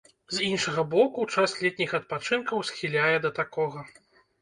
З 0.37 0.45
іншага 0.51 0.85
боку, 0.93 1.27
час 1.35 1.55
летніх 1.65 1.95
адпачынкаў 2.01 2.67
схіляе 2.73 3.15
да 3.27 3.37
такога. 3.41 3.89